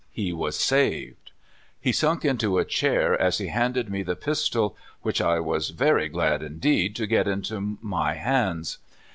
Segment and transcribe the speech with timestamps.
[0.09, 1.29] He was saved.
[1.79, 6.09] He sunk into a chair as he handed me the pistol, which I was very
[6.09, 8.79] glad indeed to get into my hands.